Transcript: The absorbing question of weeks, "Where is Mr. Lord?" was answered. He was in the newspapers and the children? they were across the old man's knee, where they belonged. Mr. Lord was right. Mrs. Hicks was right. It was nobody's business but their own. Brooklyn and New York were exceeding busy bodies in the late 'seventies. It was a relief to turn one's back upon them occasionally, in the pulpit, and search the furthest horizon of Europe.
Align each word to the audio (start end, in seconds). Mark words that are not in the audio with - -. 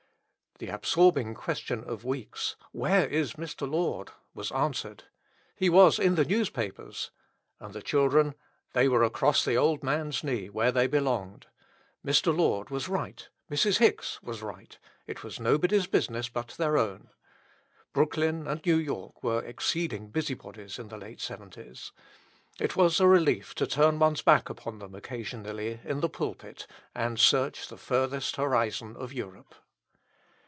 The 0.63 0.67
absorbing 0.69 1.33
question 1.33 1.83
of 1.83 2.05
weeks, 2.05 2.55
"Where 2.71 3.07
is 3.07 3.33
Mr. 3.33 3.67
Lord?" 3.67 4.11
was 4.35 4.51
answered. 4.51 5.05
He 5.55 5.71
was 5.71 5.97
in 5.97 6.13
the 6.13 6.23
newspapers 6.23 7.09
and 7.59 7.73
the 7.73 7.81
children? 7.81 8.35
they 8.73 8.87
were 8.87 9.01
across 9.01 9.43
the 9.43 9.55
old 9.57 9.81
man's 9.81 10.23
knee, 10.23 10.51
where 10.51 10.71
they 10.71 10.85
belonged. 10.85 11.47
Mr. 12.05 12.27
Lord 12.37 12.69
was 12.69 12.87
right. 12.87 13.27
Mrs. 13.49 13.79
Hicks 13.79 14.21
was 14.21 14.43
right. 14.43 14.77
It 15.07 15.23
was 15.23 15.39
nobody's 15.39 15.87
business 15.87 16.29
but 16.29 16.49
their 16.49 16.77
own. 16.77 17.09
Brooklyn 17.91 18.45
and 18.47 18.63
New 18.63 18.77
York 18.77 19.23
were 19.23 19.43
exceeding 19.43 20.09
busy 20.09 20.35
bodies 20.35 20.77
in 20.77 20.89
the 20.89 20.97
late 20.97 21.21
'seventies. 21.21 21.91
It 22.59 22.75
was 22.75 22.99
a 22.99 23.07
relief 23.07 23.55
to 23.55 23.65
turn 23.65 23.97
one's 23.97 24.21
back 24.21 24.47
upon 24.47 24.77
them 24.77 24.93
occasionally, 24.93 25.79
in 25.83 26.01
the 26.01 26.07
pulpit, 26.09 26.67
and 26.93 27.19
search 27.19 27.67
the 27.67 27.77
furthest 27.77 28.35
horizon 28.35 28.95
of 28.95 29.11
Europe. 29.11 29.55